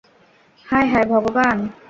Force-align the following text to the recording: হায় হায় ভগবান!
হায় 0.65 0.87
হায় 0.91 1.07
ভগবান! 1.13 1.57